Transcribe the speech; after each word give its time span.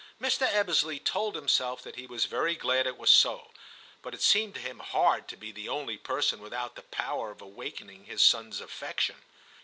Mr. 0.19 0.51
Ebbesley 0.51 0.97
told 0.97 1.35
himself 1.35 1.83
that 1.83 1.95
he 1.95 2.07
was 2.07 2.25
very 2.25 2.55
glad 2.55 2.87
it 2.87 2.97
was 2.97 3.11
so, 3.11 3.51
but 4.01 4.15
it 4.15 4.21
seemed 4.23 4.55
to 4.55 4.59
him 4.59 4.79
hard 4.79 5.27
to 5.27 5.37
be 5.37 5.51
the 5.51 5.69
only 5.69 5.95
person 5.95 6.41
without 6.41 6.73
the 6.73 6.81
power 6.81 7.29
of 7.29 7.39
awakening 7.39 8.05
his 8.05 8.23
son's 8.23 8.61
affection. 8.61 9.17